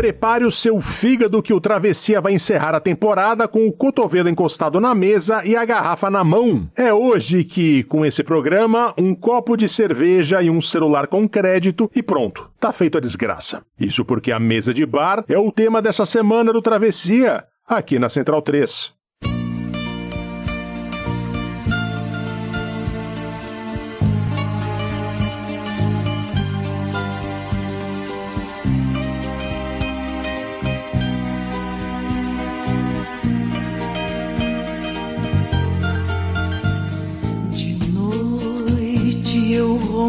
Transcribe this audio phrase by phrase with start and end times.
[0.00, 4.80] Prepare o seu fígado que o Travessia vai encerrar a temporada com o cotovelo encostado
[4.80, 6.70] na mesa e a garrafa na mão.
[6.74, 11.90] É hoje que, com esse programa, um copo de cerveja e um celular com crédito
[11.94, 12.50] e pronto.
[12.58, 13.62] Tá feito a desgraça.
[13.78, 18.08] Isso porque a mesa de bar é o tema dessa semana do Travessia, aqui na
[18.08, 18.99] Central 3.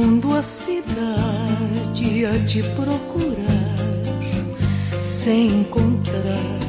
[0.02, 3.76] Rondo a cidade a te procurar,
[5.00, 6.60] sem encontrar.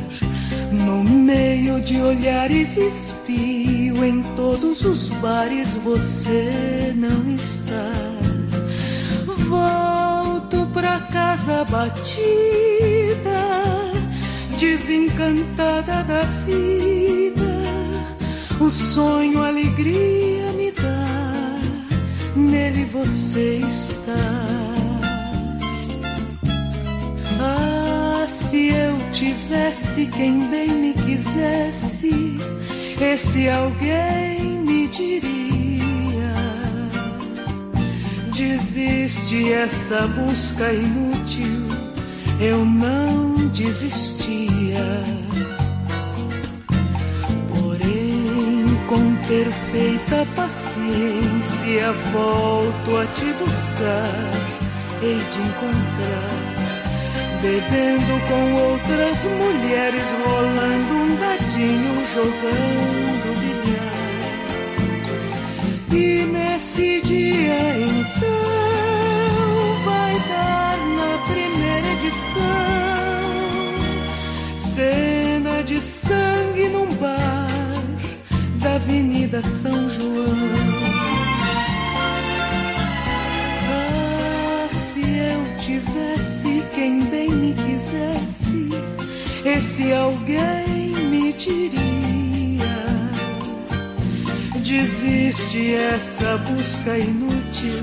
[0.70, 7.92] No meio de olhares espio, em todos os bares você não está.
[9.48, 12.12] Volto pra casa batida,
[14.58, 17.52] desencantada da vida.
[18.60, 20.41] O sonho, a alegria
[22.36, 24.52] nele você está.
[27.40, 32.38] Ah, se eu tivesse quem bem me quisesse,
[33.00, 36.34] esse alguém me diria:
[38.32, 41.68] desiste essa busca inútil,
[42.40, 45.21] eu não desistia.
[49.32, 54.30] Perfeita paciência volto a te buscar,
[55.00, 56.52] hei de encontrar.
[57.40, 64.02] Bebendo com outras mulheres, rolando um dadinho, jogando bilhar.
[65.90, 68.28] E nesse dia então
[69.86, 72.52] vai dar na primeira edição
[74.58, 77.41] cena de sangue num bar
[78.62, 80.38] da Avenida São João.
[83.68, 88.68] Ah, se eu tivesse quem bem me quisesse,
[89.44, 91.80] esse alguém me diria:
[94.54, 97.82] desiste essa busca inútil,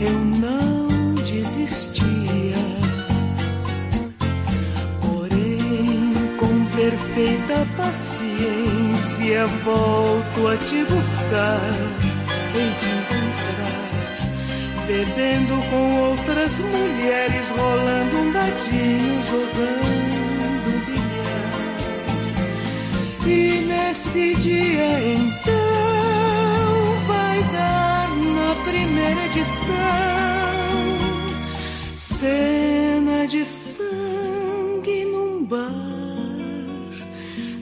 [0.00, 2.56] eu não desistia.
[5.02, 8.79] Porém, com perfeita paciência,
[9.64, 11.60] volto a te buscar,
[12.54, 13.90] hei de encontrar.
[14.86, 21.52] Bebendo com outras mulheres, rolando um dadinho, jogando bilhar.
[23.26, 25.44] E nesse dia então
[27.06, 30.30] vai dar na primeira edição
[31.96, 33.44] cena de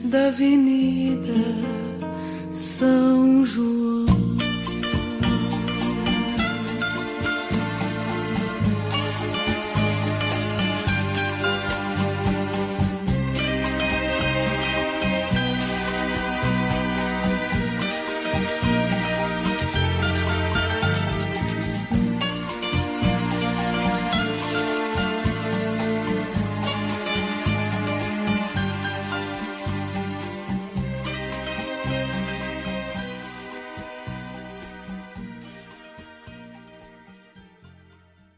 [0.09, 1.33] da Avenida
[2.51, 3.88] São João.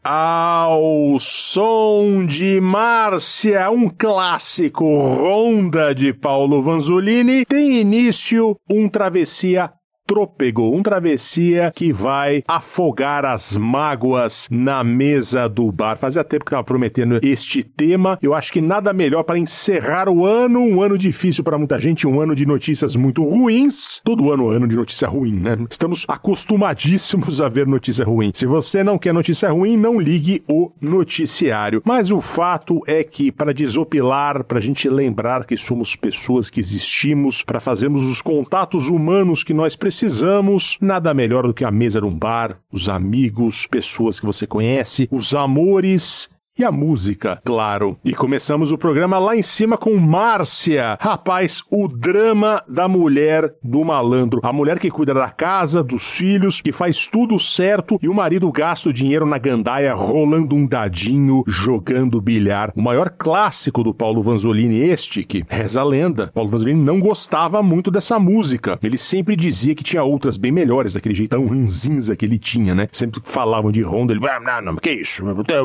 [0.04, 9.72] Ao som de Márcia, um clássico Ronda de Paulo Vanzolini, tem início um travessia
[10.06, 15.96] trôpego, um travessia que vai afogar as mágoas na mesa do bar.
[15.96, 18.18] Fazia tempo que estava prometendo este tema.
[18.20, 22.06] Eu acho que nada melhor para encerrar o ano, um ano difícil para muita gente,
[22.06, 24.00] um ano de notícias muito ruins.
[24.04, 25.56] Todo ano ano de notícia ruim, né?
[25.70, 28.32] Estamos acostumadíssimos a ver notícia ruim.
[28.34, 31.80] Se você não quer notícia ruim, não ligue o noticiário.
[31.84, 36.60] Mas o fato é que para desopilar, para a gente lembrar que somos pessoas que
[36.60, 41.70] existimos, para fazermos os contatos humanos que nós precisamos precisamos, nada melhor do que a
[41.70, 46.28] mesa de um bar, os amigos, pessoas que você conhece, os amores
[46.58, 47.96] e a música, claro.
[48.04, 50.98] E começamos o programa lá em cima com Márcia.
[51.00, 54.40] Rapaz, o drama da mulher do malandro.
[54.42, 58.52] A mulher que cuida da casa, dos filhos, que faz tudo certo e o marido
[58.52, 62.70] gasta o dinheiro na gandaia rolando um dadinho, jogando bilhar.
[62.76, 66.30] O maior clássico do Paulo Vanzolini este, que reza a lenda.
[66.34, 68.78] Paulo Vanzolini não gostava muito dessa música.
[68.82, 72.88] Ele sempre dizia que tinha outras bem melhores, daquele jeitão ranzinza que ele tinha, né?
[72.92, 75.24] Sempre falavam de Honda, ele, ah, não, não, que isso?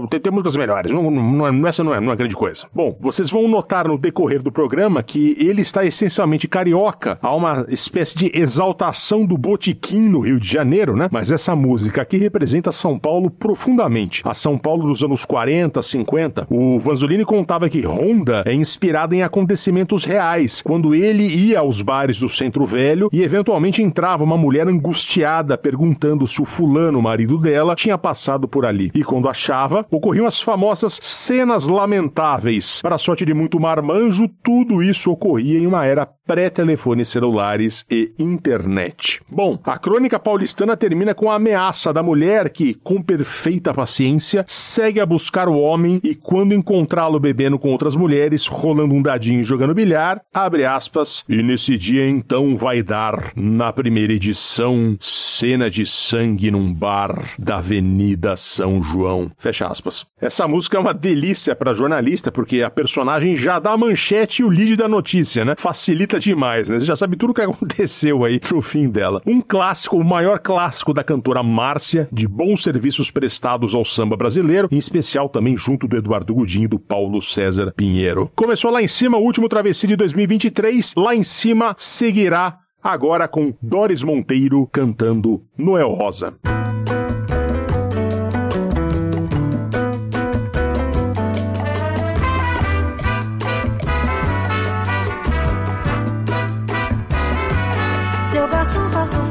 [0.09, 2.65] Tem, tem músicas melhores Não, não, não, essa não é, não é grande coisa.
[2.73, 7.17] Bom, vocês vão notar no decorrer do programa que ele está essencialmente carioca.
[7.21, 11.09] Há uma espécie de exaltação do botiquim no Rio de Janeiro, né?
[11.11, 14.21] Mas essa música aqui representa São Paulo profundamente.
[14.25, 16.47] A São Paulo dos anos 40, 50.
[16.49, 22.19] O Vanzolini contava que Honda é inspirada em acontecimentos reais, quando ele ia aos bares
[22.19, 27.75] do Centro Velho e eventualmente entrava uma mulher angustiada perguntando se o fulano, marido dela,
[27.75, 28.91] tinha passado por ali.
[28.93, 32.81] E quando achava, ocorriam as famosas famosas cenas lamentáveis.
[32.81, 39.21] Para sorte de muito marmanjo, tudo isso ocorria em uma era pré-telefones celulares e internet.
[39.31, 44.99] Bom, a crônica paulistana termina com a ameaça da mulher que, com perfeita paciência, segue
[44.99, 49.45] a buscar o homem e, quando encontrá-lo bebendo com outras mulheres, rolando um dadinho e
[49.45, 54.97] jogando bilhar, abre aspas, e nesse dia então vai dar, na primeira edição,
[55.37, 59.29] cena de sangue num bar da Avenida São João.
[59.37, 60.03] Fecha aspas.
[60.19, 64.45] Essa música é uma delícia para jornalista, porque a personagem já dá a manchete e
[64.45, 65.53] o lead da notícia, né?
[65.55, 66.79] Facilita demais, né?
[66.79, 69.21] Você já sabe tudo o que aconteceu aí no fim dela.
[69.27, 74.67] Um clássico, o maior clássico da cantora Márcia, de bons serviços prestados ao samba brasileiro,
[74.71, 78.31] em especial também junto do Eduardo Godinho e do Paulo César Pinheiro.
[78.35, 82.57] Começou lá em cima o último travessia de 2023, lá em cima seguirá
[82.87, 86.33] agora com Doris Monteiro cantando Noel Rosa.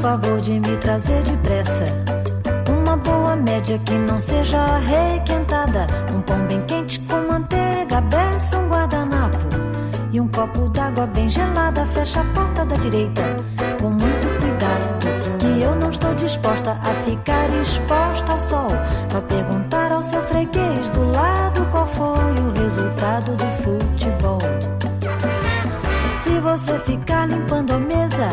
[0.01, 1.83] favor de me trazer depressa
[2.69, 5.85] uma boa média que não seja requentada.
[6.15, 8.69] Um pão bem quente com manteiga, beça, um um
[10.37, 11.83] copo d'água bem gelada.
[11.87, 13.23] Fecha a porta da direita
[13.81, 15.39] com muito cuidado.
[15.39, 18.67] Que eu não estou disposta a ficar exposta ao sol.
[19.09, 24.37] Pra perguntar ao seu freguês do lado qual foi o resultado do futebol.
[26.21, 28.29] Se você ficar limpando a mesa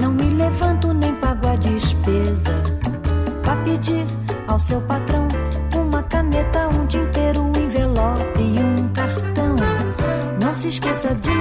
[0.00, 2.54] não me levanto nem pago a despesa.
[3.44, 4.04] Pra pedir
[4.48, 5.28] ao seu patrão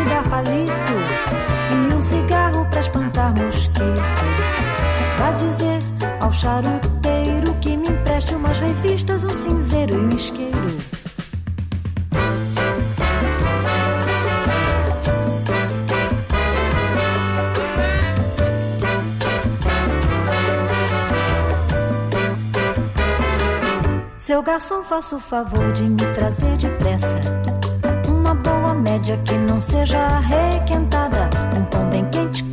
[0.06, 0.72] dar palito
[1.72, 4.02] e um cigarro pra espantar mosquito.
[5.18, 5.80] Vá dizer
[6.22, 10.56] ao charuteiro que me empreste umas revistas, um cinzeiro e um isqueiro.
[24.18, 27.75] Seu garçom, faça o favor de me trazer depressa
[28.76, 31.30] uma boa média que não seja requentada.
[31.58, 32.44] Um pão bem quente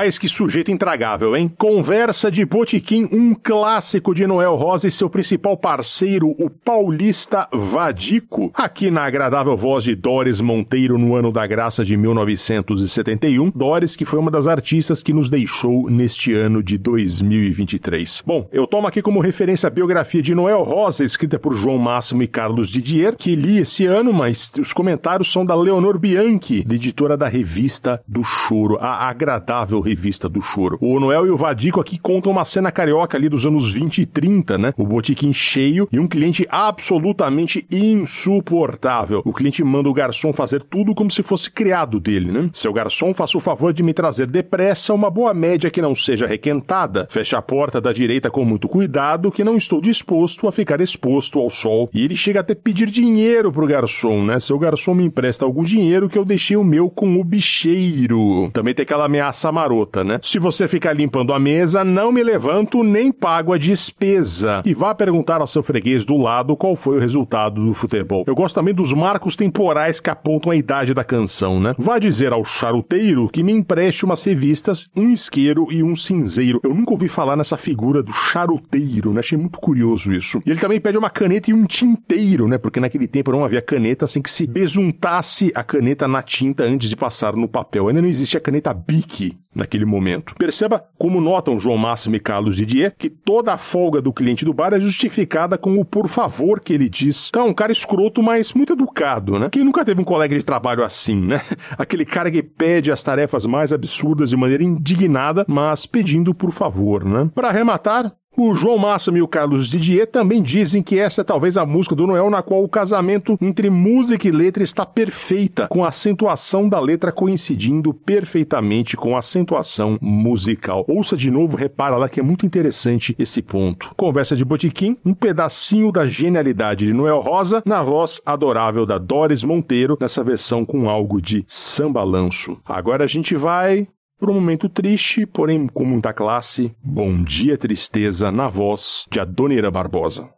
[0.00, 1.52] Rapaz, que sujeito intragável, hein?
[1.58, 8.50] Conversa de Botiquim, um clássico de Noel Rosa e seu principal parceiro, o paulista Vadico,
[8.54, 13.52] aqui na agradável voz de Doris Monteiro no ano da graça de 1971.
[13.54, 18.22] Doris, que foi uma das artistas que nos deixou neste ano de 2023.
[18.24, 22.22] Bom, eu tomo aqui como referência a biografia de Noel Rosa, escrita por João Máximo
[22.22, 27.18] e Carlos Didier, que li esse ano, mas os comentários são da Leonor Bianchi, editora
[27.18, 30.78] da revista do Choro, a agradável revista do choro.
[30.80, 34.06] O Noel e o Vadico aqui contam uma cena carioca ali dos anos 20 e
[34.06, 34.74] 30, né?
[34.76, 39.20] O botiquim cheio e um cliente absolutamente insuportável.
[39.24, 42.48] O cliente manda o garçom fazer tudo como se fosse criado dele, né?
[42.52, 46.26] Seu garçom, faça o favor de me trazer depressa uma boa média que não seja
[46.26, 47.06] requentada.
[47.10, 51.38] Feche a porta da direita com muito cuidado, que não estou disposto a ficar exposto
[51.38, 51.90] ao sol.
[51.92, 54.38] E ele chega até pedir dinheiro pro garçom, né?
[54.38, 58.50] Seu garçom me empresta algum dinheiro que eu deixei o meu com o bicheiro.
[58.52, 60.18] Também tem aquela ameaça marota, né?
[60.22, 64.62] Se você ficar limpando a mesa, não me levanto nem pago a despesa.
[64.64, 68.24] E vá perguntar ao seu freguês do lado qual foi o resultado do futebol.
[68.26, 71.74] Eu gosto também dos marcos temporais que apontam a idade da canção, né?
[71.78, 76.60] Vá dizer ao charuteiro que me empreste umas revistas, um isqueiro e um cinzeiro.
[76.62, 79.20] Eu nunca ouvi falar nessa figura do charuteiro, né?
[79.20, 80.42] Achei muito curioso isso.
[80.44, 82.58] E ele também pede uma caneta e um tinteiro, né?
[82.58, 86.88] Porque naquele tempo não havia caneta sem que se besuntasse a caneta na tinta antes
[86.88, 87.88] de passar no papel.
[87.88, 90.34] Ainda não existia a caneta Bic naquele momento.
[90.38, 94.54] Perceba como notam João Máximo e Carlos Didier que toda a folga do cliente do
[94.54, 97.28] bar é justificada com o por favor que ele diz.
[97.28, 99.48] Então, é um cara escroto, mas muito educado, né?
[99.50, 101.40] Quem nunca teve um colega de trabalho assim, né?
[101.76, 107.04] Aquele cara que pede as tarefas mais absurdas de maneira indignada, mas pedindo por favor,
[107.04, 107.30] né?
[107.34, 108.14] Para arrematar,
[108.48, 111.94] o João Máximo e o Carlos Didier também dizem que essa é talvez a música
[111.94, 116.68] do Noel na qual o casamento entre música e letra está perfeita, com a acentuação
[116.68, 120.84] da letra coincidindo perfeitamente com a acentuação musical.
[120.88, 123.92] Ouça de novo, repara lá que é muito interessante esse ponto.
[123.96, 129.44] Conversa de Botiquim, um pedacinho da genialidade de Noel Rosa na voz adorável da Doris
[129.44, 132.56] Monteiro, nessa versão com algo de sambalanço.
[132.64, 133.86] Agora a gente vai
[134.20, 139.70] por um momento triste, porém com muita classe, Bom Dia Tristeza na voz de Adonira
[139.70, 140.28] Barbosa.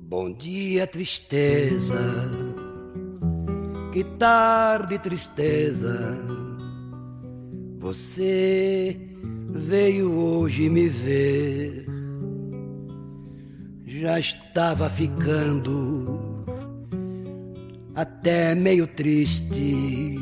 [0.00, 1.94] Bom dia, tristeza.
[3.92, 6.18] Que tarde, tristeza.
[7.78, 8.98] Você
[9.52, 12.03] veio hoje me ver
[14.00, 16.44] já estava ficando
[17.94, 20.16] até meio triste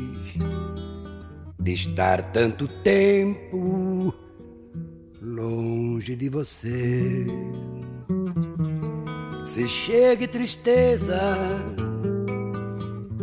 [1.59, 4.13] de estar tanto tempo
[5.21, 7.25] longe de você.
[9.47, 11.19] Se chega tristeza,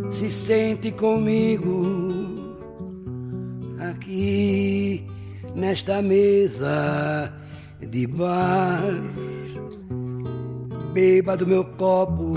[0.09, 1.85] se sente comigo
[3.79, 5.05] aqui
[5.55, 7.33] nesta mesa
[7.79, 8.91] de bar
[10.93, 12.33] beba do meu copo,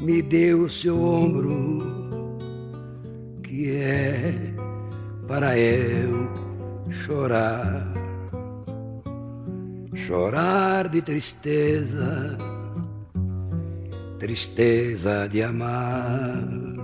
[0.00, 1.78] me deu o seu ombro,
[3.42, 4.54] que é
[5.26, 6.28] para eu
[7.04, 7.92] chorar,
[10.06, 12.36] chorar de tristeza,
[14.18, 16.75] tristeza de amar.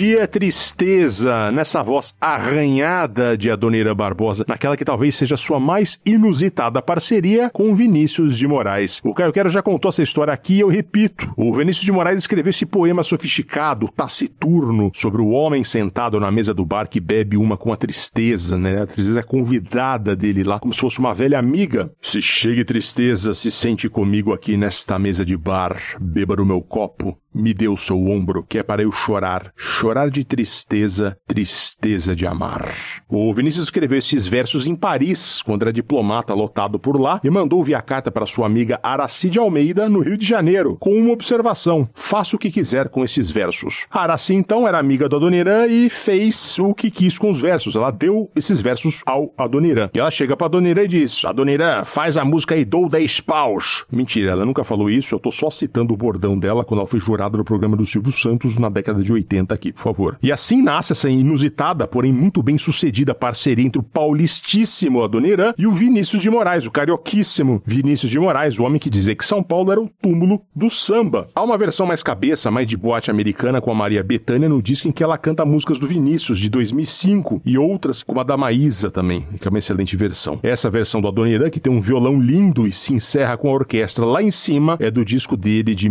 [0.00, 6.80] Dia, tristeza, nessa voz arranhada de Adoniran Barbosa, naquela que talvez seja sua mais inusitada
[6.80, 9.02] parceria com Vinícius de Moraes.
[9.04, 11.30] O Caio Quero já contou essa história aqui e eu repito.
[11.36, 16.54] O Vinícius de Moraes escreveu esse poema sofisticado, taciturno, sobre o homem sentado na mesa
[16.54, 18.80] do bar que bebe uma com a tristeza, né?
[18.80, 21.92] A tristeza é convidada dele lá, como se fosse uma velha amiga.
[22.00, 27.18] Se chegue tristeza, se sente comigo aqui nesta mesa de bar, beba o meu copo,
[27.34, 32.72] me o seu ombro, que é para eu chorar, chorar de tristeza, tristeza de amar.
[33.08, 37.62] O Vinícius escreveu esses versos em Paris, quando era diplomata lotado por lá, e mandou
[37.62, 42.36] via carta para sua amiga Aracide Almeida, no Rio de Janeiro, com uma observação: faça
[42.36, 43.86] o que quiser com esses versos.
[43.90, 47.76] Araci, então, era amiga do Adoniran e fez o que quis com os versos.
[47.76, 49.90] Ela deu esses versos ao Adoniran.
[49.92, 53.84] E ela chega para Adoniran e diz: Adoniran, faz a música aí, dou 10 paus.
[53.90, 57.00] Mentira, ela nunca falou isso, eu tô só citando o bordão dela quando ela foi
[57.00, 60.18] jurada no programa do Silvio Santos na década de 80 aqui, por favor.
[60.22, 65.66] E assim nasce essa inusitada, porém muito bem sucedida parceria entre o paulistíssimo Adoniran e
[65.66, 69.42] o Vinícius de Moraes, o carioquíssimo Vinícius de Moraes, o homem que dizia que São
[69.42, 71.28] Paulo era o túmulo do samba.
[71.34, 74.88] Há uma versão mais cabeça, mais de boate americana com a Maria Bethânia no disco
[74.88, 78.90] em que ela canta músicas do Vinícius de 2005 e outras como a da Maísa
[78.90, 80.38] também, que é uma excelente versão.
[80.42, 84.04] Essa versão do Adoniran, que tem um violão lindo e se encerra com a orquestra
[84.04, 85.88] lá em cima, é do disco dele de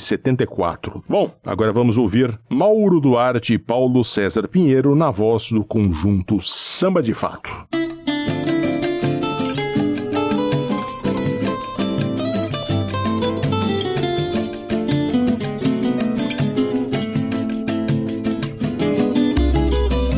[0.00, 1.04] 1974.
[1.08, 7.02] Bom, agora vamos ouvir Mauro Duarte e Paulo César Pinheiro na voz do conjunto Samba
[7.02, 7.50] de Fato.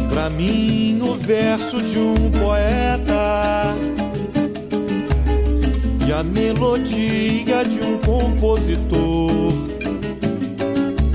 [0.08, 4.01] Pra mim, o verso de um poeta
[6.22, 9.52] a melodia de um compositor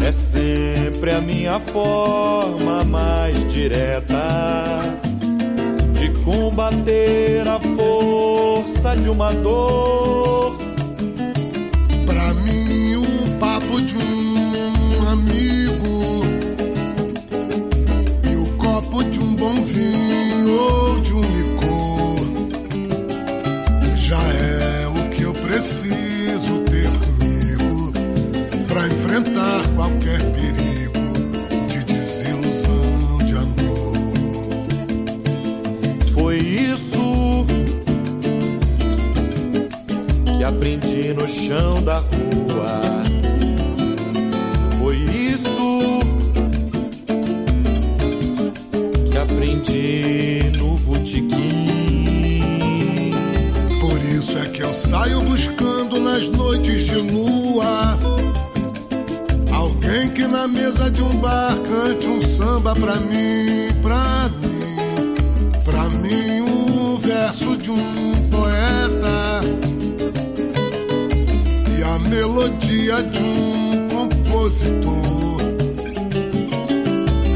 [0.06, 5.00] é sempre a minha forma mais direta
[5.94, 10.58] de combater a força de uma dor.
[12.06, 16.22] Pra mim, o papo de um amigo
[18.30, 20.97] e o copo de um bom vinho
[29.88, 31.00] qualquer perigo
[31.68, 33.94] de desilusão de amor.
[36.14, 37.46] Foi isso
[40.38, 42.97] que aprendi no chão da rua.
[60.68, 67.56] Mesa de um bar cante um samba pra mim, pra mim, pra mim um verso
[67.56, 69.42] de um poeta
[71.78, 75.38] e a melodia de um compositor.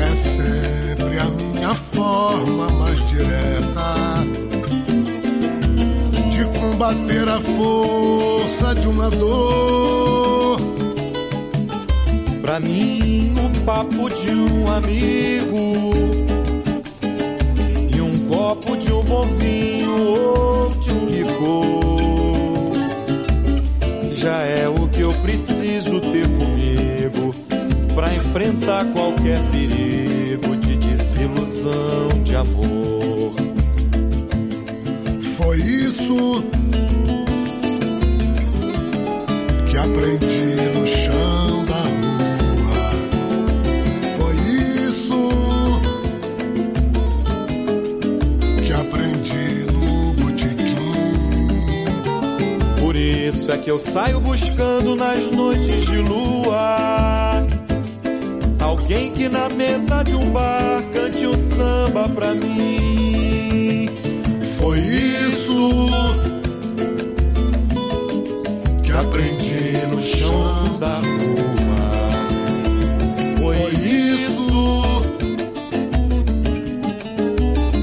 [0.01, 4.25] É sempre a minha forma mais direta
[6.29, 10.00] de combater a força de uma dor.
[12.51, 15.93] Pra mim, o papo de um amigo
[17.95, 22.73] e um copo de um bom vinho ou de um licor
[24.17, 27.33] já é o que eu preciso ter comigo
[27.95, 33.33] pra enfrentar qualquer perigo de desilusão de amor.
[35.37, 36.40] Foi isso
[53.71, 57.47] eu saio buscando nas noites de lua
[58.59, 63.87] alguém que na mesa de um bar cante um samba pra mim.
[64.59, 65.87] Foi isso
[68.83, 72.11] que aprendi no chão da rua.
[73.39, 75.01] Foi isso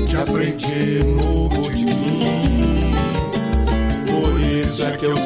[0.07, 2.93] que aprendi no botequim.
[4.07, 5.17] Por isso é que eu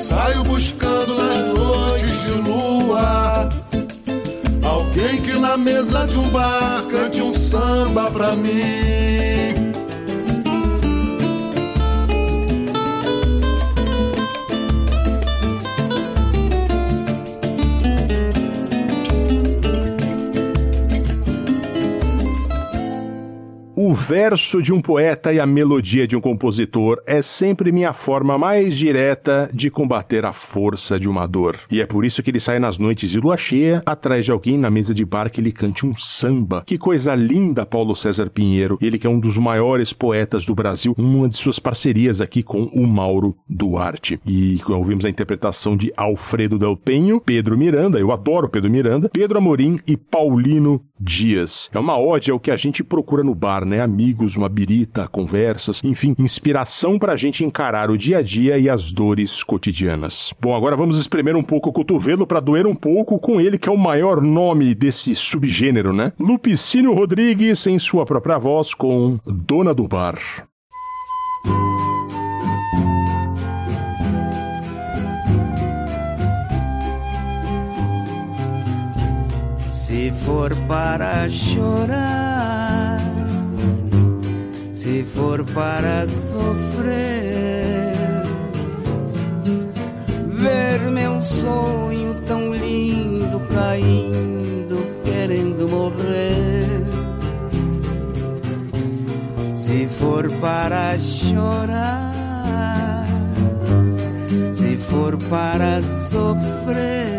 [5.62, 9.21] mesa de um bar cante um samba pra mim.
[24.12, 28.77] Verso de um poeta e a melodia de um compositor é sempre minha forma mais
[28.77, 31.59] direta de combater a força de uma dor.
[31.70, 34.59] E é por isso que ele sai nas noites de lua cheia, atrás de alguém
[34.59, 36.62] na mesa de bar que ele cante um samba.
[36.66, 38.77] Que coisa linda, Paulo César Pinheiro.
[38.83, 42.64] Ele que é um dos maiores poetas do Brasil, uma de suas parcerias aqui com
[42.64, 44.20] o Mauro Duarte.
[44.27, 49.38] E ouvimos a interpretação de Alfredo Del Penho, Pedro Miranda, eu adoro Pedro Miranda, Pedro
[49.38, 51.68] Amorim e Paulino Dias.
[51.74, 53.80] É uma ode ao que a gente procura no bar, né?
[53.80, 58.92] Amigos, uma birita, conversas, enfim, inspiração pra gente encarar o dia a dia e as
[58.92, 60.32] dores cotidianas.
[60.40, 63.68] Bom, agora vamos espremer um pouco o cotovelo para doer um pouco com ele que
[63.68, 66.12] é o maior nome desse subgênero, né?
[66.20, 70.18] Lupicínio Rodrigues em sua própria voz com Dona do Bar.
[79.92, 82.98] Se for para chorar,
[84.72, 87.92] se for para sofrer,
[90.31, 96.87] ver meu sonho tão lindo caindo, querendo morrer.
[99.55, 102.24] Se for para chorar,
[104.55, 107.12] se for para sofrer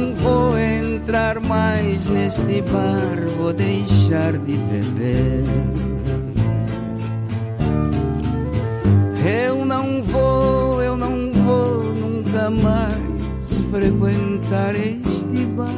[0.00, 5.44] não vou entrar mais neste bar, vou deixar de beber.
[9.46, 15.68] Eu não vou, eu não vou nunca mais frequentar este bar.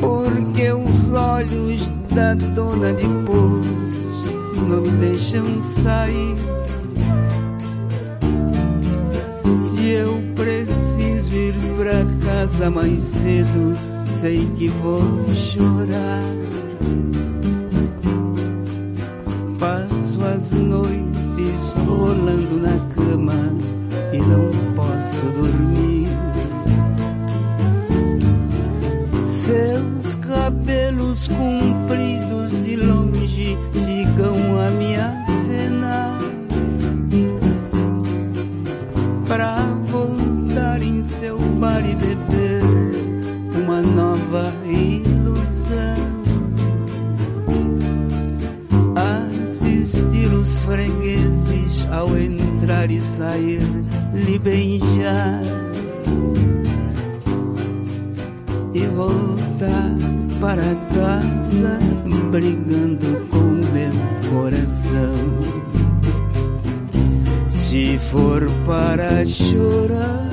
[0.00, 3.66] Porque os olhos da dona depois
[4.56, 6.36] não me deixam sair.
[9.54, 10.77] Se eu preciso
[12.28, 13.72] casa mais cedo,
[14.04, 15.00] sei que vou
[15.34, 16.22] chorar.
[19.58, 23.34] Passo as noites rolando na cama
[24.12, 26.08] e não posso dormir.
[29.24, 32.37] Seus cabelos compridos
[50.68, 53.62] fregueses ao entrar e sair,
[54.12, 55.42] lhe beijar
[58.74, 59.96] e voltar
[60.38, 61.78] para casa
[62.30, 63.38] brigando com
[63.72, 63.92] meu
[64.30, 65.14] coração.
[67.46, 70.28] Se for para chorar,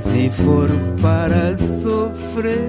[0.00, 0.70] se for
[1.02, 2.60] para sofrer,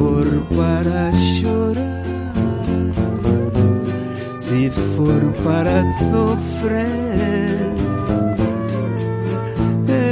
[0.00, 0.24] for
[0.56, 1.92] para chorar,
[4.38, 7.60] se for para sofrer.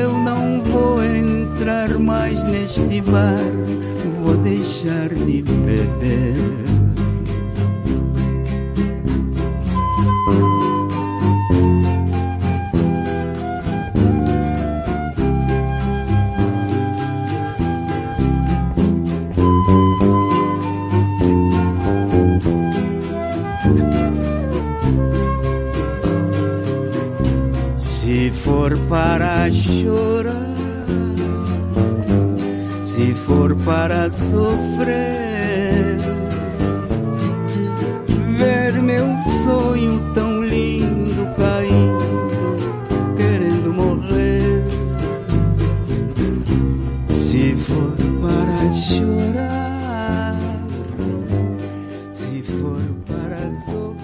[0.03, 3.41] Eu não vou entrar mais neste bar,
[4.23, 6.68] vou deixar de beber.
[33.69, 35.99] Para sofrer,
[38.39, 39.07] ver meu
[39.45, 42.57] sonho tão lindo caindo,
[43.15, 44.65] querendo morrer.
[47.09, 50.39] Se for para chorar,
[52.11, 53.99] se for para sofrer.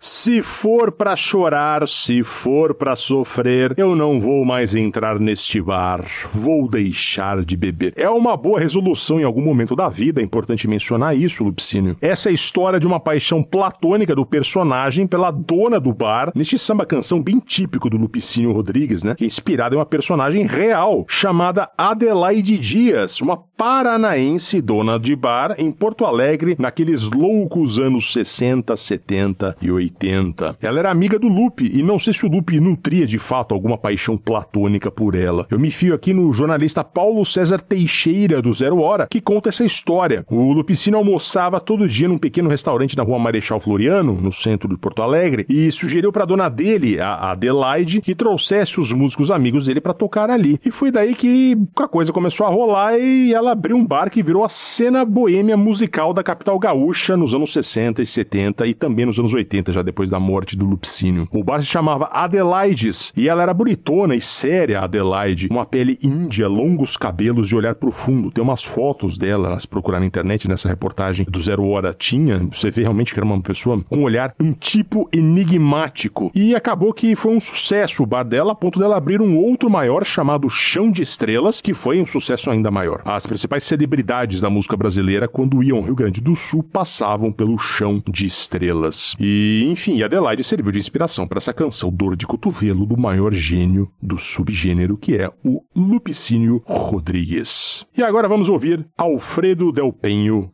[0.00, 6.04] Se for pra chorar, se for pra sofrer, eu não vou mais entrar neste bar.
[6.32, 7.92] Vou deixar de beber.
[7.96, 11.96] É uma boa resolução em algum momento da vida, é importante mencionar isso, Lupicínio.
[12.00, 16.56] Essa é a história de uma paixão platônica do personagem pela dona do bar, neste
[16.56, 19.16] samba canção bem típico do Lupicínio Rodrigues, né?
[19.16, 25.56] Que é inspirado em uma personagem real chamada Adelaide Dias, uma paranaense, dona de bar,
[25.58, 30.56] em Porto Alegre, naqueles loucos anos 60, 70 e 80.
[30.68, 33.78] Ela era amiga do Lupe, e não sei se o Lupe nutria de fato alguma
[33.78, 35.46] paixão platônica por ela.
[35.50, 39.64] Eu me fio aqui no jornalista Paulo César Teixeira, do Zero Hora, que conta essa
[39.64, 40.26] história.
[40.28, 44.76] O Lupicino almoçava todo dia num pequeno restaurante na rua Marechal Floriano, no centro de
[44.76, 49.80] Porto Alegre, e sugeriu para dona dele, a Adelaide, que trouxesse os músicos amigos dele
[49.80, 50.60] para tocar ali.
[50.62, 54.22] E foi daí que a coisa começou a rolar e ela abriu um bar que
[54.22, 59.06] virou a cena boêmia musical da capital gaúcha nos anos 60 e 70 e também
[59.06, 61.28] nos anos 80, já depois da morte do Lupicínio.
[61.32, 66.48] O bar se chamava Adelaides e ela era bonitona e séria, Adelaide, uma pele índia,
[66.48, 68.30] longos cabelos de olhar profundo.
[68.30, 72.70] Tem umas fotos dela, elas procuraram na internet nessa reportagem do Zero Hora tinha, você
[72.70, 76.30] vê realmente que era uma pessoa com um olhar um tipo enigmático.
[76.34, 79.70] E acabou que foi um sucesso o bar dela, a ponto dela abrir um outro
[79.70, 83.02] maior chamado Chão de Estrelas, que foi um sucesso ainda maior.
[83.04, 87.58] As principais celebridades da música brasileira, quando iam ao Rio Grande do Sul, passavam pelo
[87.58, 89.14] Chão de Estrelas.
[89.18, 93.90] E, enfim, Adelaide serviu de inspiração para essa canção Dor de Cotovelo do maior gênio
[94.02, 97.84] do subgênero, que é o Lupicínio Rodrigues.
[97.94, 100.50] E agora vamos ouvir Alfredo Del Penho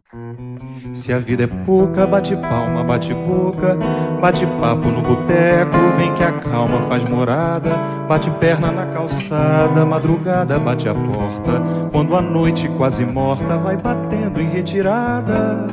[0.92, 3.76] se a vida é pouca, bate palma, bate boca,
[4.20, 7.70] bate papo no boteco, vem que a calma faz morada,
[8.08, 14.40] bate perna na calçada, madrugada bate a porta, quando a noite quase morta vai batendo
[14.40, 15.66] em retirada.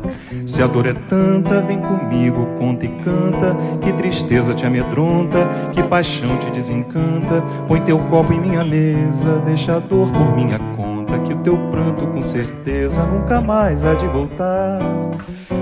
[0.46, 5.84] Se a dor é tanta, vem comigo, conta e canta, que tristeza te amedronta, que
[5.84, 10.91] paixão te desencanta, põe teu copo em minha mesa, deixa a dor por minha conta
[11.20, 14.80] que o teu pranto com certeza nunca mais há de voltar.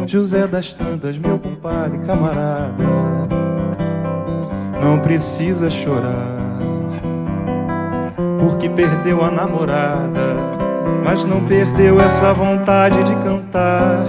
[0.05, 2.83] José das Tantas, meu compadre, camarada,
[4.81, 6.57] não precisa chorar,
[8.39, 10.35] porque perdeu a namorada,
[11.03, 14.05] mas não perdeu essa vontade de cantar.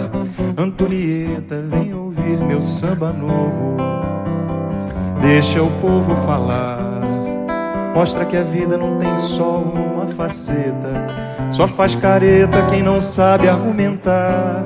[0.56, 3.76] Antonieta, vem ouvir meu samba novo,
[5.20, 6.89] deixa o povo falar.
[7.94, 13.48] Mostra que a vida não tem só uma faceta só faz careta quem não sabe
[13.48, 14.64] argumentar.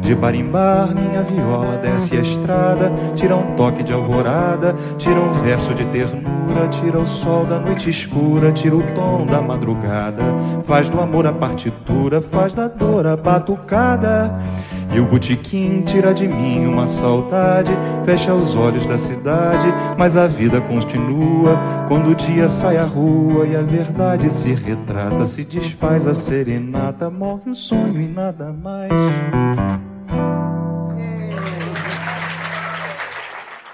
[0.00, 5.72] De barimbar, minha viola desce a estrada, tira um toque de alvorada, tira um verso
[5.74, 10.24] de ternura, tira o sol da noite escura, tira o tom da madrugada,
[10.64, 14.34] faz do amor a partitura, faz da dor a batucada.
[14.94, 17.70] E o botequim tira de mim uma saudade,
[18.04, 23.46] fecha os olhos da cidade, mas a vida continua quando o dia sai à rua
[23.46, 28.92] e a verdade se retrata, se desfaz a serenata, morre o sonho e nada mais.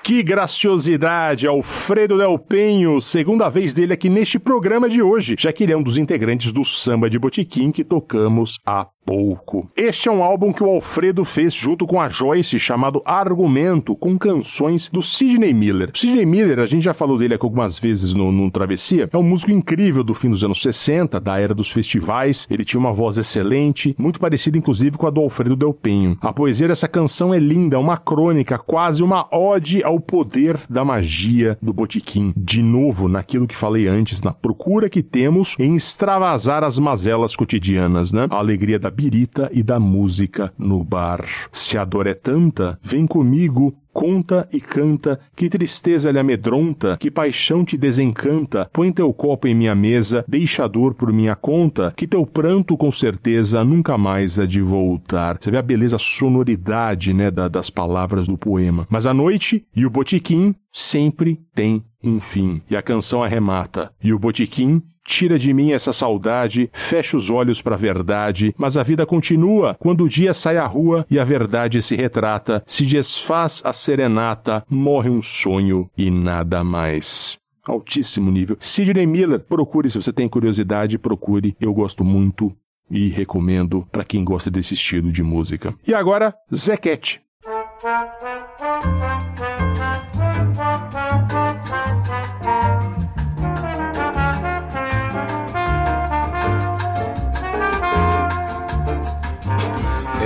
[0.09, 5.65] Que graciosidade, Alfredo Del Penho, segunda vez dele aqui neste programa de hoje, já que
[5.65, 9.67] ele é um dos integrantes do Samba de Botequim que tocamos há pouco.
[9.75, 14.19] Este é um álbum que o Alfredo fez junto com a Joyce, chamado Argumento, com
[14.19, 15.91] canções do Sidney Miller.
[15.95, 19.17] O Sidney Miller, a gente já falou dele aqui algumas vezes no, no Travessia, é
[19.17, 22.47] um músico incrível do fim dos anos 60, da era dos festivais.
[22.51, 26.19] Ele tinha uma voz excelente, muito parecida inclusive com a do Alfredo Del Penho.
[26.21, 30.85] A poesia dessa canção é linda, é uma crônica, quase uma ode ao poder da
[30.85, 32.35] magia do botiquim.
[32.37, 38.13] De novo, naquilo que falei antes, na procura que temos em extravasar as mazelas cotidianas,
[38.13, 38.27] né?
[38.29, 41.25] A alegria da birita e da música no bar.
[41.53, 47.09] Se a dor é tanta, vem comigo, conta e canta, que tristeza lhe amedronta, que
[47.09, 51.93] paixão te desencanta, põe teu copo em minha mesa, deixa a dor por minha conta,
[51.97, 55.39] que teu pranto com certeza nunca mais há de voltar.
[55.41, 58.85] Você vê a beleza, a sonoridade, né, da, das palavras do poema.
[58.91, 62.63] Mas a noite e o botiquim sempre tem um fim.
[62.71, 63.91] E a canção arremata.
[64.03, 68.77] E o botiquim Tira de mim essa saudade, fecha os olhos para a verdade, mas
[68.77, 72.85] a vida continua quando o dia sai à rua e a verdade se retrata, se
[72.85, 78.59] desfaz a serenata, morre um sonho e nada mais altíssimo nível.
[78.61, 81.57] Sidney Miller, procure se você tem curiosidade, procure.
[81.59, 82.55] Eu gosto muito
[82.91, 85.75] e recomendo para quem gosta desse estilo de música.
[85.87, 87.23] E agora, Zequete.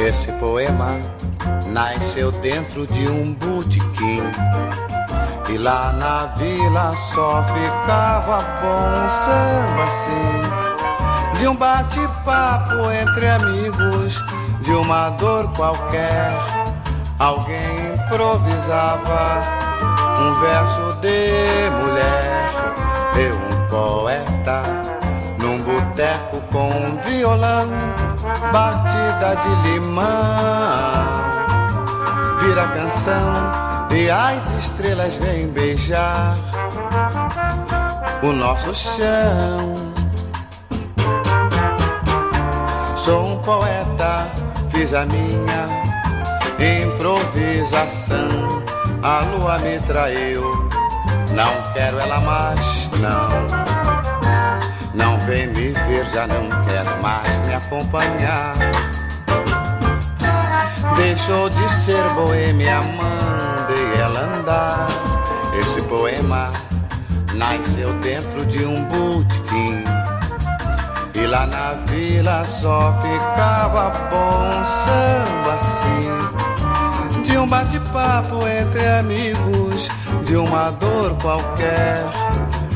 [0.06, 1.00] Esse poema
[1.66, 4.20] nasceu dentro de um botequim.
[5.48, 11.38] E lá na vila só ficava bom samba assim.
[11.38, 14.20] De um bate-papo entre amigos,
[14.62, 16.32] de uma dor qualquer.
[17.20, 19.44] Alguém improvisava
[20.18, 22.50] um verso de mulher.
[23.14, 24.62] Eu, um poeta,
[25.38, 27.68] num boteco com violão
[28.52, 30.04] batida de limão.
[32.38, 33.50] Vira canção
[33.90, 36.36] e as estrelas vêm beijar
[38.22, 39.74] o nosso chão.
[42.96, 44.30] Sou um poeta,
[44.68, 45.66] fiz a minha
[46.84, 48.62] improvisação.
[49.02, 50.68] A lua me traiu,
[51.32, 53.71] não quero ela mais, não.
[54.94, 58.54] Não vem me ver, já não quer mais me acompanhar.
[60.96, 64.88] Deixou de ser boêmia, mandei ela andar.
[65.58, 66.52] Esse poema
[67.34, 69.84] nasceu dentro de um botequim.
[71.14, 77.22] E lá na vila só ficava bom samba assim.
[77.22, 79.88] De um bate-papo entre amigos,
[80.24, 82.21] de uma dor qualquer.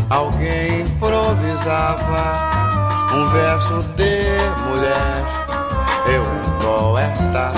[0.08, 2.50] Alguém improvisava
[3.12, 4.20] um verso de
[4.68, 5.26] mulher.
[6.06, 7.52] Eu, um poeta,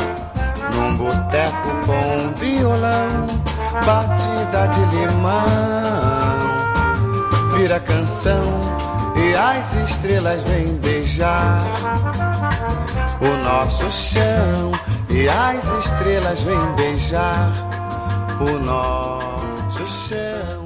[0.73, 3.27] num boteco com um violão,
[3.85, 5.39] batida de limão,
[7.55, 8.61] vira canção
[9.15, 11.63] e as estrelas vêm beijar.
[13.21, 14.73] O nosso chão
[15.11, 17.51] e as estrelas vêm beijar.
[18.41, 20.58] O nosso chão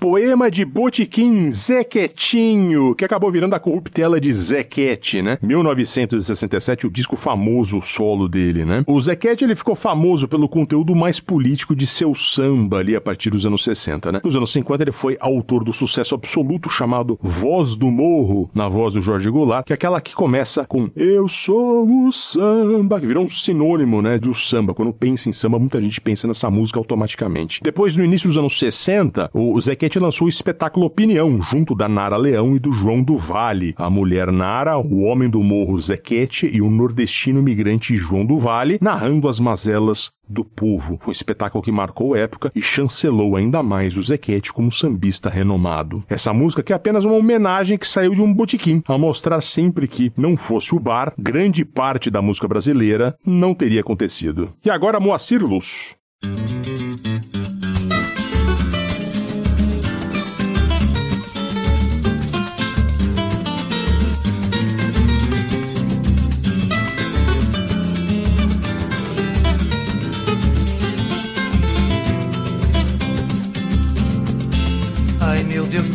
[0.00, 5.36] Poema de Botiquim Zequetinho, que acabou virando a corruptela de Zequete, né?
[5.42, 8.82] 1967, o disco famoso solo dele, né?
[8.86, 13.28] O Zequete, ele ficou famoso pelo conteúdo mais político de seu samba ali a partir
[13.28, 14.20] dos anos 60, né?
[14.24, 18.94] Nos anos 50 ele foi autor do sucesso absoluto chamado Voz do Morro, na voz
[18.94, 23.24] do Jorge Goulart, que é aquela que começa com Eu sou o samba, que virou
[23.24, 24.72] um sinônimo, né, do samba.
[24.72, 27.60] Quando pensa em samba, muita gente pensa nessa música automaticamente.
[27.62, 32.16] Depois, no início dos anos 60, o Zequete lançou o espetáculo Opinião, junto da Nara
[32.16, 33.74] Leão e do João do Vale.
[33.76, 38.78] A mulher Nara, o homem do morro Zequete e o nordestino migrante João do Vale,
[38.80, 41.00] narrando as mazelas do povo.
[41.06, 46.04] Um espetáculo que marcou época e chancelou ainda mais o Zequete como sambista renomado.
[46.08, 49.88] Essa música que é apenas uma homenagem que saiu de um botequim, a mostrar sempre
[49.88, 54.52] que, não fosse o bar, grande parte da música brasileira não teria acontecido.
[54.64, 55.96] E agora Moacir Luz.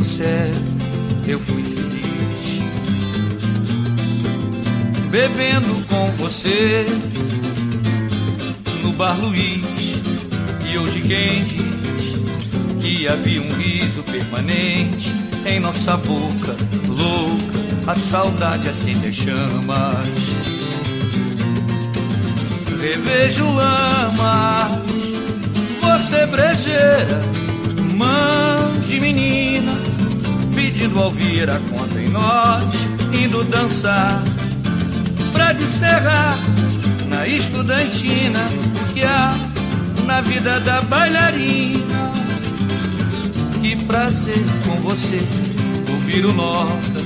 [0.05, 0.51] Céu,
[1.27, 1.85] eu fui feliz
[5.09, 6.85] bebendo com você
[8.83, 9.99] no bar Luiz.
[10.69, 12.19] E hoje quem diz
[12.81, 15.11] que havia um riso permanente
[15.45, 16.55] em nossa boca
[16.87, 20.07] louca, a saudade acende as chamas.
[22.79, 24.85] Revejo lamas,
[25.81, 27.21] você brejeira
[27.95, 29.73] mãos de menina,
[30.65, 32.63] pedindo ao vir a conta em nós,
[33.13, 34.19] indo dançar
[35.31, 36.39] pra descerrar
[37.07, 38.47] na estudantina
[38.91, 39.31] que há
[40.07, 42.11] na vida da bailarina.
[43.61, 45.21] Que prazer com você
[45.91, 47.01] ouvir o nota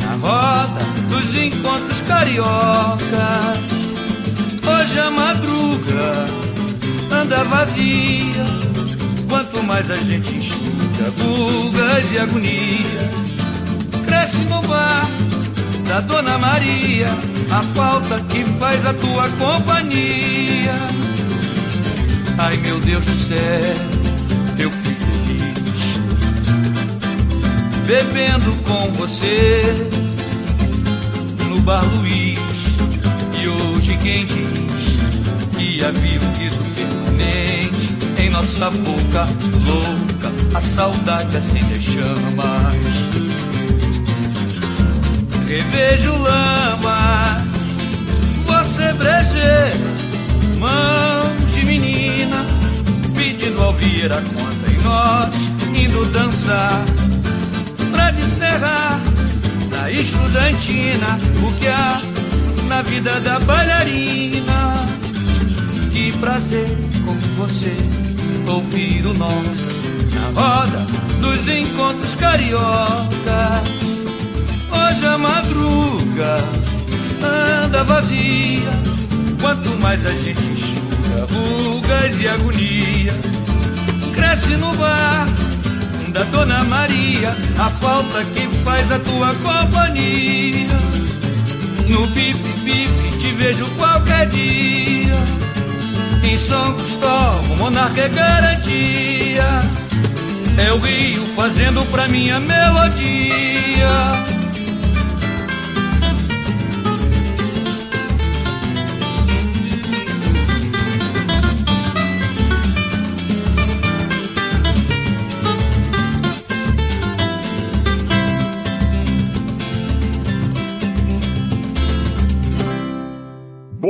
[0.00, 2.98] na roda dos encontros cariocas.
[4.66, 6.26] Hoje a madruga
[7.12, 8.44] anda vazia
[9.28, 10.40] Quanto mais a gente
[10.94, 13.10] escuta bugas e agonia,
[14.06, 15.08] cresce no bar
[15.88, 17.08] da Dona Maria
[17.50, 20.72] a falta que faz a tua companhia.
[22.38, 23.74] Ai meu Deus do céu,
[24.58, 25.14] eu fui feliz
[27.86, 29.62] bebendo com você
[31.48, 32.38] no bar Luiz.
[33.40, 34.98] E hoje quem diz
[35.56, 37.53] que havia um riso permanente
[38.34, 39.28] nossa boca
[39.64, 42.74] louca, a saudade acende as chamas.
[45.46, 47.44] Revejo lama,
[48.44, 49.76] você brejeira,
[50.58, 52.44] mãos de menina,
[53.16, 55.34] pedindo ao vir a conta em nós,
[55.72, 56.84] indo dançar,
[57.92, 59.00] pra descerrar
[59.70, 62.00] da estudantina, o que há
[62.66, 64.74] na vida da bailarina.
[65.92, 67.76] Que prazer com você
[68.46, 69.48] ouvir o nome
[70.14, 70.86] na roda
[71.20, 73.62] dos encontros carioca.
[74.70, 76.44] Hoje a madruga
[77.64, 78.70] anda vazia,
[79.40, 80.84] quanto mais a gente enxuga
[81.32, 83.12] rugas e agonia.
[84.14, 85.26] Cresce no bar
[86.12, 90.68] da Dona Maria, a falta que faz a tua companhia.
[91.88, 95.14] No pipe-pipe te vejo qualquer dia.
[96.24, 99.44] Em São Cristóvão, monarca é garantia.
[100.56, 103.88] É o rio fazendo pra minha melodia.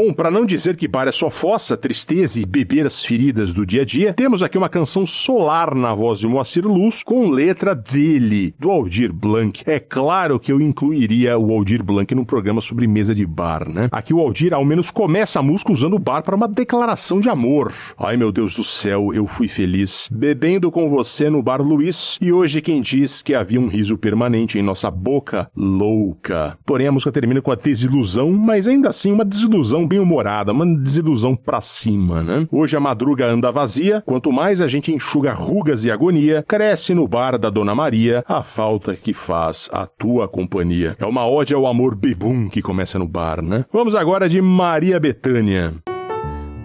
[0.05, 3.65] Bom, para não dizer que bar é só fossa, tristeza e beber as feridas do
[3.65, 7.75] dia a dia, temos aqui uma canção solar na voz de Moacir Luz com letra
[7.75, 9.63] dele, do Aldir Blanc.
[9.65, 13.89] É claro que eu incluiria o Aldir Blanc num programa sobre mesa de bar, né?
[13.91, 17.31] Aqui o Aldir ao menos começa a música usando o bar para uma declaração de
[17.31, 17.73] amor.
[17.97, 22.31] Ai meu Deus do céu, eu fui feliz bebendo com você no bar Luiz e
[22.31, 26.59] hoje quem diz que havia um riso permanente em nossa boca louca.
[26.67, 30.67] Porém a música termina com a desilusão, mas ainda assim uma desilusão bem humorada, uma
[30.67, 32.47] desilusão pra cima, né?
[32.51, 37.07] Hoje a madruga anda vazia, quanto mais a gente enxuga rugas e agonia, cresce no
[37.07, 40.97] bar da Dona Maria a falta que faz a tua companhia.
[40.99, 43.65] É uma ode ao amor bebum que começa no bar, né?
[43.73, 45.75] Vamos agora de Maria Betânia.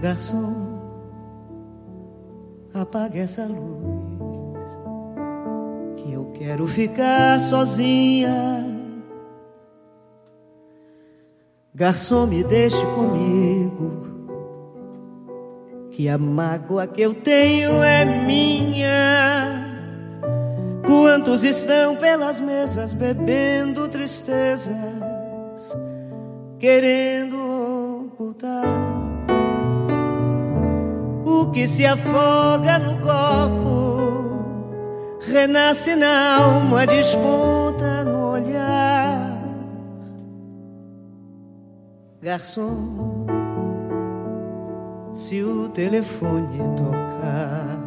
[0.02, 0.56] Garçom,
[2.74, 4.60] apague essa luz,
[5.98, 8.79] que eu quero ficar sozinha
[11.74, 14.08] Garçom, me deixe comigo,
[15.92, 19.68] que a mágoa que eu tenho é minha.
[20.84, 24.74] Quantos estão pelas mesas bebendo tristezas,
[26.58, 27.38] querendo
[28.14, 28.66] ocultar
[31.24, 34.40] o que se afoga no copo,
[35.20, 37.89] renasce na alma, desponta
[42.22, 43.26] Garçom,
[45.14, 47.80] se o telefone tocar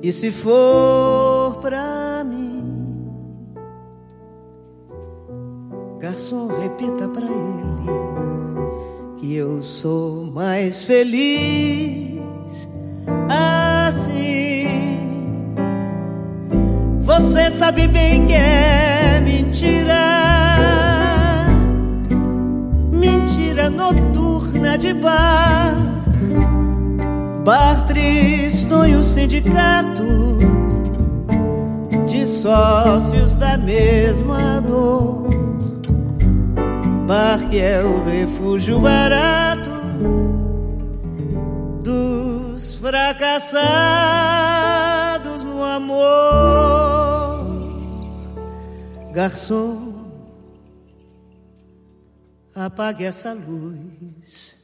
[0.00, 2.62] e se for pra mim,
[5.98, 12.68] garçom, repita pra ele que eu sou mais feliz
[13.88, 14.68] assim.
[17.00, 20.31] Você sabe bem que é mentira
[24.82, 25.76] de bar,
[27.44, 30.02] bar tristonho sindicato
[32.08, 35.28] de sócios da mesma dor,
[37.06, 39.70] bar que é o refúgio barato
[41.84, 43.54] dos fracassados
[45.44, 47.46] no amor,
[49.12, 49.92] garçom
[52.52, 54.61] apague essa luz.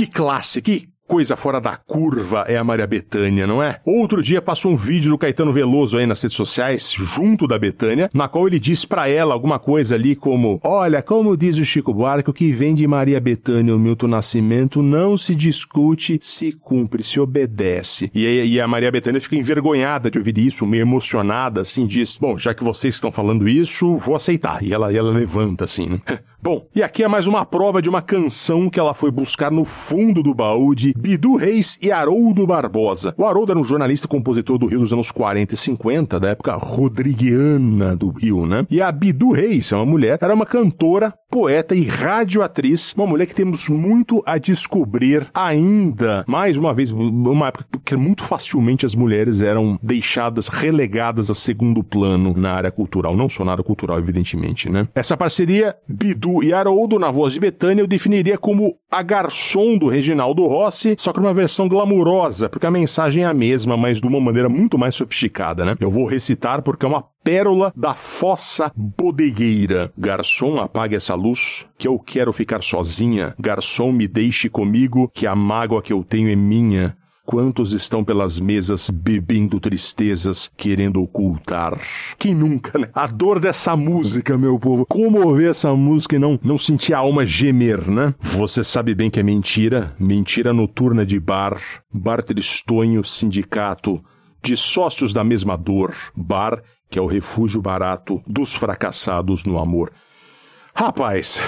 [0.00, 3.80] Que classe, que coisa fora da curva é a Maria Bethânia, não é?
[3.84, 8.08] Outro dia passou um vídeo do Caetano Veloso aí nas redes sociais, junto da Bethânia,
[8.14, 11.92] na qual ele diz para ela alguma coisa ali como: Olha, como diz o Chico
[11.92, 17.02] Buarque, o que vem de Maria Bethânia ou Milton Nascimento não se discute, se cumpre,
[17.02, 18.10] se obedece.
[18.14, 22.38] E, e a Maria Bethânia fica envergonhada de ouvir isso, meio emocionada, assim, diz: Bom,
[22.38, 24.62] já que vocês estão falando isso, vou aceitar.
[24.62, 26.00] E ela, ela levanta assim, né?
[26.42, 29.66] Bom, e aqui é mais uma prova de uma canção que ela foi buscar no
[29.66, 33.14] fundo do baú de Bidu Reis e Haroldo Barbosa.
[33.18, 36.30] O Haroldo era um jornalista e compositor do Rio dos anos 40 e 50, da
[36.30, 38.66] época rodriguiana do Rio, né?
[38.70, 43.26] E a Bidu Reis, é uma mulher, era uma cantora, poeta e radioatriz, uma mulher
[43.26, 46.24] que temos muito a descobrir ainda.
[46.26, 51.84] Mais uma vez, uma época que muito facilmente as mulheres eram deixadas, relegadas a segundo
[51.84, 54.88] plano na área cultural, não só na área cultural, evidentemente, né?
[54.94, 59.88] Essa parceria, Bidu e Haroldo, na voz de Betânia, eu definiria como a garçom do
[59.88, 64.06] Reginaldo Rossi, só que numa versão glamurosa, porque a mensagem é a mesma, mas de
[64.06, 65.76] uma maneira muito mais sofisticada, né?
[65.80, 69.92] Eu vou recitar porque é uma pérola da fossa bodegueira.
[69.96, 73.34] Garçom, apague essa luz, que eu quero ficar sozinha.
[73.38, 76.96] Garçom, me deixe comigo, que a mágoa que eu tenho é minha.
[77.30, 81.80] Quantos estão pelas mesas bebendo tristezas, querendo ocultar?
[82.18, 82.90] Quem nunca, né?
[82.92, 84.84] A dor dessa música, meu povo.
[84.84, 88.16] Como ouvir essa música e não, não sentir a alma gemer, né?
[88.18, 89.94] Você sabe bem que é mentira.
[89.96, 91.56] Mentira noturna de bar.
[91.94, 94.02] Bar tristonho, sindicato.
[94.42, 95.94] De sócios da mesma dor.
[96.16, 96.60] Bar,
[96.90, 99.92] que é o refúgio barato dos fracassados no amor.
[100.74, 101.40] Rapaz,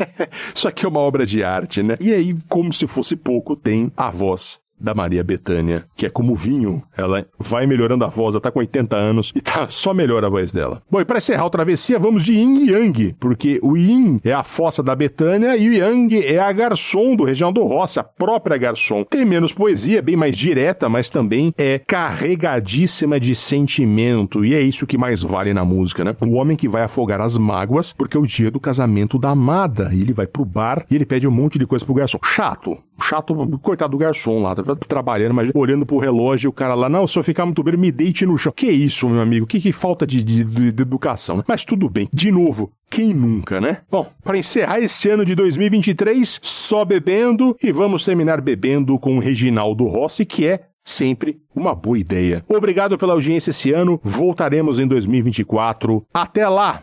[0.56, 1.98] isso aqui é uma obra de arte, né?
[2.00, 6.34] E aí, como se fosse pouco, tem a voz da Maria Bethânia, que é como
[6.34, 10.26] vinho, ela vai melhorando a voz, ela tá com 80 anos e tá só melhora
[10.26, 10.82] a voz dela.
[10.90, 14.32] Bom, e para encerrar o travessia, vamos de Yin e Yang, porque o Yin é
[14.32, 18.56] a fossa da Betânia e o Yang é a garçom do Reginaldo Rossi, a própria
[18.56, 19.04] garçom.
[19.04, 24.86] Tem menos poesia, bem mais direta, mas também é carregadíssima de sentimento, e é isso
[24.86, 26.14] que mais vale na música, né?
[26.20, 29.90] O homem que vai afogar as mágoas porque é o dia do casamento da amada,
[29.92, 32.18] e ele vai pro bar e ele pede um monte de coisa pro garçom.
[32.22, 37.06] Chato, chato, coitado do garçom lá, trabalhando, mas olhando pro relógio, o cara lá, não,
[37.06, 38.52] se eu ficar muito bem, me deite no chão.
[38.54, 39.46] Que isso, meu amigo?
[39.46, 41.44] Que, que falta de, de, de, educação, né?
[41.46, 42.08] Mas tudo bem.
[42.12, 43.78] De novo, quem nunca, né?
[43.90, 49.20] Bom, para encerrar esse ano de 2023, só bebendo e vamos terminar bebendo com o
[49.20, 52.44] Reginaldo Rossi, que é sempre uma boa ideia.
[52.48, 54.00] Obrigado pela audiência esse ano.
[54.02, 56.06] Voltaremos em 2024.
[56.14, 56.82] Até lá!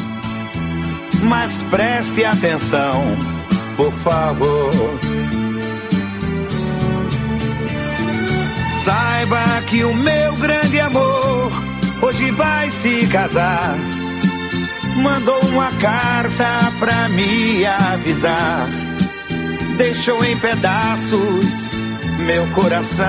[1.23, 3.17] mas preste atenção,
[3.75, 4.71] por favor.
[8.83, 11.51] Saiba que o meu grande amor
[12.01, 13.77] hoje vai se casar.
[14.97, 18.67] Mandou uma carta pra me avisar.
[19.77, 21.71] Deixou em pedaços
[22.21, 23.05] meu coração.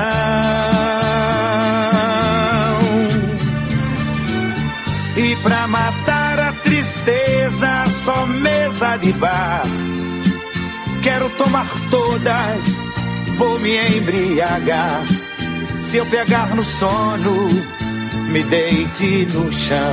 [5.16, 9.62] E pra matar a tristeza, só mesa de bar.
[11.02, 12.66] Quero tomar todas,
[13.38, 15.04] vou me embriagar.
[15.80, 17.48] Se eu pegar no sono,
[18.30, 19.92] me deite no chão.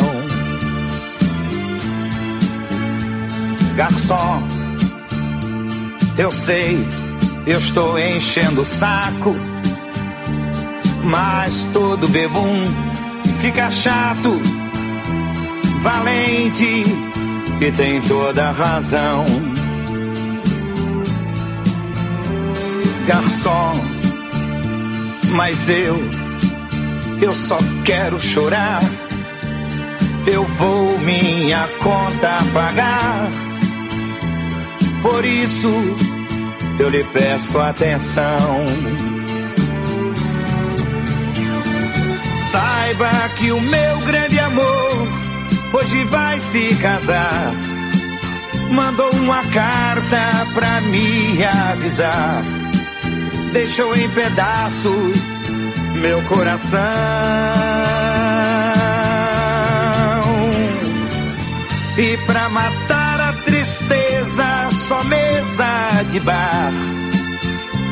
[3.76, 4.44] Garçom,
[6.18, 6.88] eu sei,
[7.46, 9.36] eu estou enchendo o saco,
[11.04, 12.66] mas todo bebum
[13.40, 14.42] fica chato
[15.82, 16.84] valente
[17.62, 19.26] e tem toda razão.
[23.06, 23.74] Garçom,
[25.32, 26.00] mas eu,
[27.22, 28.80] eu só quero chorar.
[30.28, 33.30] Eu vou minha conta pagar.
[35.02, 35.70] Por isso
[36.80, 38.38] eu lhe peço atenção.
[42.52, 45.19] Saiba que o meu grande amor
[45.74, 47.54] hoje vai se casar.
[48.72, 52.44] Mandou uma carta pra me avisar.
[53.52, 55.40] Deixou em pedaços
[56.02, 56.80] meu coração.
[61.98, 66.72] E pra matar a tristeza, só mesa de bar.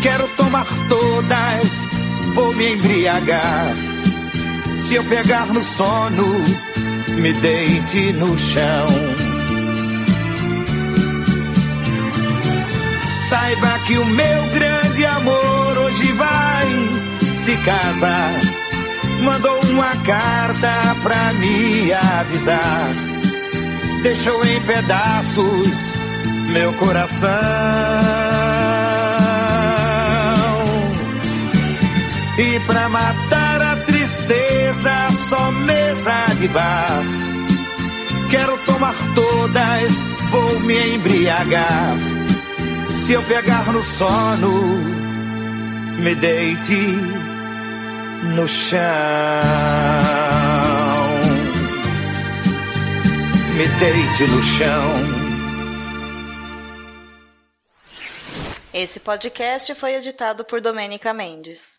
[0.01, 1.87] Quero tomar todas,
[2.33, 3.73] vou me embriagar.
[4.79, 6.41] Se eu pegar no sono,
[7.17, 8.87] me deite no chão.
[13.29, 16.67] Saiba que o meu grande amor hoje vai
[17.35, 18.39] se casar.
[19.21, 22.89] Mandou uma carta pra me avisar.
[24.03, 25.97] Deixou em pedaços
[26.53, 27.29] meu coração.
[32.37, 34.46] E pra matar a tristeza,
[35.11, 37.03] só mesa de bar.
[38.29, 41.97] Quero tomar todas, vou me embriagar.
[43.05, 44.77] Se eu pegar no sono,
[45.99, 46.75] me deite
[48.35, 48.81] no chão.
[53.55, 55.27] Me deite no chão.
[58.73, 61.76] Esse podcast foi editado por Domênica Mendes.